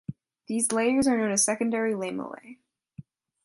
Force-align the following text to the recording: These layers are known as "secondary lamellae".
These 0.47 0.71
layers 0.71 1.05
are 1.05 1.15
known 1.15 1.29
as 1.29 1.45
"secondary 1.45 1.93
lamellae". 1.93 2.57